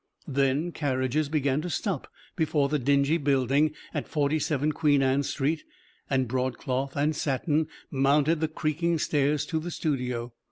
[0.27, 5.63] Then carriages began to stop before the dingy building at Forty seven Queen Anne Street,
[6.09, 10.33] and broadcloth and satin mounted the creaking stairs to the studio.